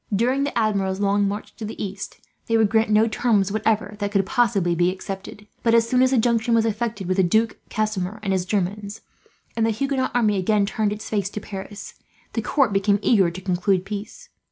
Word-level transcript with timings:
During 0.11 0.45
the 0.45 0.57
Admiral's 0.57 0.99
long 0.99 1.27
march 1.27 1.55
to 1.57 1.63
the 1.63 1.79
east, 1.79 2.17
they 2.47 2.57
would 2.57 2.69
grant 2.71 2.89
no 2.89 3.07
terms 3.07 3.51
whatever 3.51 3.97
that 3.99 4.11
could 4.11 4.25
possibly 4.25 4.73
be 4.73 4.89
accepted; 4.89 5.45
but 5.61 5.75
as 5.75 5.87
soon 5.87 6.01
as 6.01 6.09
the 6.09 6.17
junction 6.17 6.55
was 6.55 6.65
effected 6.65 7.07
with 7.07 7.29
Duke 7.29 7.59
Casimir 7.69 8.19
and 8.23 8.33
his 8.33 8.45
Germans, 8.45 9.01
and 9.55 9.63
the 9.63 9.69
Huguenot 9.69 10.09
army 10.15 10.37
again 10.39 10.65
turned 10.65 10.91
its 10.91 11.07
face 11.07 11.29
to 11.29 11.39
Paris, 11.39 11.93
the 12.33 12.41
court 12.41 12.73
became 12.73 12.97
eager 13.03 13.29
to 13.29 13.41
conclude 13.41 13.85
peace. 13.85 14.29